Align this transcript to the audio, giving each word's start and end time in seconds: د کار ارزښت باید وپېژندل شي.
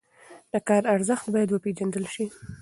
د 0.51 0.53
کار 0.67 0.83
ارزښت 0.95 1.25
باید 1.33 1.49
وپېژندل 1.51 2.05
شي. 2.13 2.25